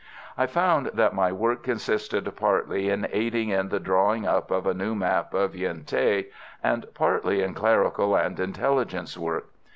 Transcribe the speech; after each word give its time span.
I 0.35 0.47
found 0.47 0.87
that 0.95 1.13
my 1.13 1.29
task 1.29 1.61
consisted 1.61 2.35
partly 2.35 2.89
in 2.89 3.07
aiding 3.11 3.49
in 3.49 3.69
the 3.69 3.79
drawing 3.79 4.25
up 4.25 4.49
of 4.49 4.65
a 4.65 4.73
new 4.73 4.95
map 4.95 5.35
of 5.35 5.51
the 5.51 5.59
Yen 5.59 5.83
Thé, 5.83 6.25
and 6.63 6.87
partly 6.95 7.43
in 7.43 7.53
clerical 7.53 8.15
and 8.15 8.39
intelligence 8.39 9.15
work. 9.15 9.49